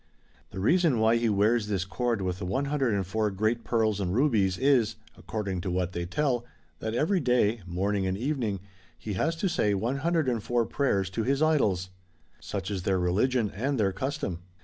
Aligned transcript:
The 0.49 0.59
reason 0.59 0.97
why 0.97 1.17
he 1.17 1.29
wears 1.29 1.67
this 1.67 1.85
cord 1.85 2.23
with 2.23 2.39
the 2.39 2.45
104 2.47 3.29
great 3.29 3.63
pearls 3.63 3.99
and 3.99 4.15
rubies, 4.15 4.57
is 4.57 4.95
(according 5.15 5.61
to 5.61 5.69
what 5.69 5.91
they 5.91 6.07
tell) 6.07 6.43
that 6.79 6.95
every 6.95 7.19
day, 7.19 7.61
morning 7.67 8.07
and 8.07 8.17
evening, 8.17 8.61
he 8.97 9.13
has 9.13 9.35
to 9.35 9.47
say 9.47 9.75
104 9.75 10.65
prayers 10.65 11.11
to 11.11 11.21
his 11.21 11.43
idols. 11.43 11.91
Such 12.39 12.71
is 12.71 12.81
their 12.81 12.97
religion, 12.99 13.51
and 13.51 13.79
their 13.79 13.91
custom. 13.91 14.39